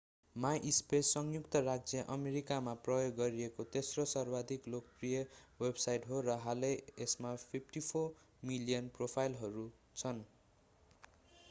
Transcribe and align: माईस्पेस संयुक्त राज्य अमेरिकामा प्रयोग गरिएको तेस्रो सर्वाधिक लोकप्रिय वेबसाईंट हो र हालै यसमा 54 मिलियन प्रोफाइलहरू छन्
माईस्पेस 0.35 1.09
संयुक्त 1.09 1.55
राज्य 1.57 2.05
अमेरिकामा 2.13 2.73
प्रयोग 2.87 3.13
गरिएको 3.17 3.65
तेस्रो 3.75 4.05
सर्वाधिक 4.13 4.73
लोकप्रिय 4.75 5.21
वेबसाईंट 5.59 6.09
हो 6.09 6.23
र 6.29 6.39
हालै 6.47 6.73
यसमा 6.97 7.37
54 7.45 8.05
मिलियन 8.47 8.91
प्रोफाइलहरू 8.99 9.69
छन् 9.95 10.27